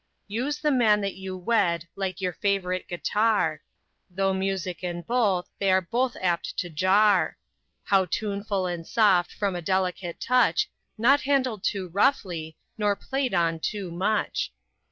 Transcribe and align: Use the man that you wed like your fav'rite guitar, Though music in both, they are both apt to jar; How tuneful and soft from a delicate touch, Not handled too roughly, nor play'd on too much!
Use 0.33 0.57
the 0.57 0.71
man 0.71 1.01
that 1.01 1.13
you 1.13 1.37
wed 1.37 1.87
like 1.95 2.19
your 2.19 2.33
fav'rite 2.33 2.87
guitar, 2.87 3.61
Though 4.09 4.33
music 4.33 4.83
in 4.83 5.03
both, 5.03 5.47
they 5.59 5.69
are 5.71 5.79
both 5.79 6.17
apt 6.19 6.57
to 6.57 6.71
jar; 6.71 7.37
How 7.83 8.05
tuneful 8.05 8.65
and 8.65 8.87
soft 8.87 9.31
from 9.31 9.55
a 9.55 9.61
delicate 9.61 10.19
touch, 10.19 10.71
Not 10.97 11.21
handled 11.21 11.63
too 11.63 11.87
roughly, 11.89 12.57
nor 12.79 12.95
play'd 12.95 13.35
on 13.35 13.59
too 13.59 13.91
much! 13.91 14.51